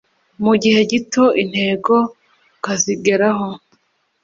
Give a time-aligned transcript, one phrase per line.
[0.43, 1.95] mu gihe gito intego
[2.55, 3.47] ukazigeraho